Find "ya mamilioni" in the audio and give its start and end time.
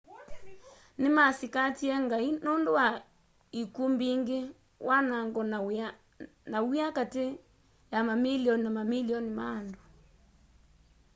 7.93-8.63